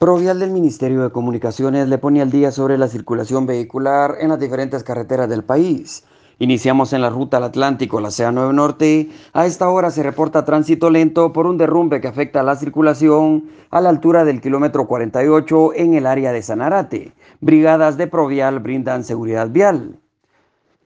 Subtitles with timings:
[0.00, 4.40] Provial del Ministerio de Comunicaciones le pone al día sobre la circulación vehicular en las
[4.40, 6.04] diferentes carreteras del país.
[6.38, 9.10] Iniciamos en la ruta al Atlántico, la CA9 Norte.
[9.34, 13.82] A esta hora se reporta tránsito lento por un derrumbe que afecta la circulación a
[13.82, 17.12] la altura del kilómetro 48 en el área de Sanarate.
[17.42, 20.00] Brigadas de Provial brindan seguridad vial.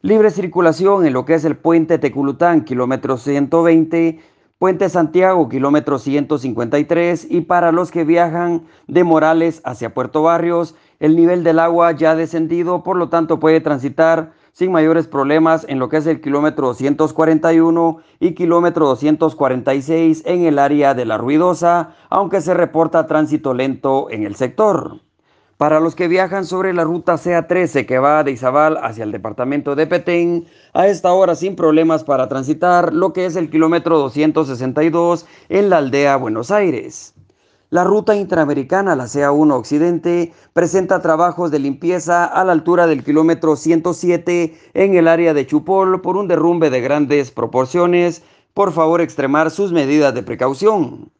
[0.02, 4.18] Libre circulación en lo que es el puente Teculután, kilómetro 120
[4.64, 11.16] Puente Santiago, kilómetro 153, y para los que viajan de Morales hacia Puerto Barrios, el
[11.16, 15.78] nivel del agua ya ha descendido, por lo tanto puede transitar sin mayores problemas en
[15.78, 21.90] lo que es el kilómetro 241 y kilómetro 246 en el área de la Ruidosa,
[22.08, 25.03] aunque se reporta tránsito lento en el sector.
[25.56, 29.76] Para los que viajan sobre la ruta CA13 que va de Izabal hacia el departamento
[29.76, 35.26] de Petén, a esta hora sin problemas para transitar lo que es el kilómetro 262
[35.48, 37.14] en la aldea Buenos Aires.
[37.70, 43.54] La ruta interamericana, la CA1 Occidente, presenta trabajos de limpieza a la altura del kilómetro
[43.54, 48.22] 107 en el área de Chupol por un derrumbe de grandes proporciones.
[48.54, 51.13] Por favor, extremar sus medidas de precaución.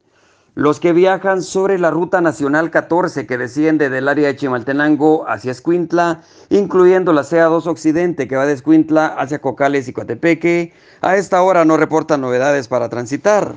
[0.56, 5.50] Los que viajan sobre la ruta nacional 14 que desciende del área de Chimaltenango hacia
[5.50, 11.42] Escuintla, incluyendo la CA2 Occidente que va de Escuintla hacia Cocales y Coatepeque, a esta
[11.42, 13.52] hora no reportan novedades para transitar.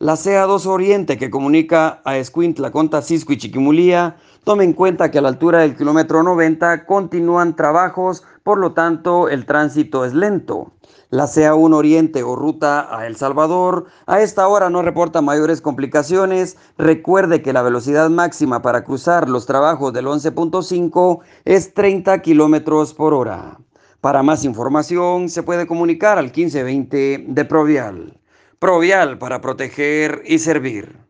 [0.00, 5.18] La CA2 Oriente que comunica a Escuintla con Tacisco y Chiquimulía, tome en cuenta que
[5.18, 10.70] a la altura del kilómetro 90 continúan trabajos, por lo tanto el tránsito es lento.
[11.10, 16.56] La CA1 Oriente o ruta a El Salvador a esta hora no reporta mayores complicaciones.
[16.78, 23.14] Recuerde que la velocidad máxima para cruzar los trabajos del 11.5 es 30 kilómetros por
[23.14, 23.58] hora.
[24.00, 28.17] Para más información se puede comunicar al 1520 de Provial.
[28.60, 31.07] Provial para proteger y servir.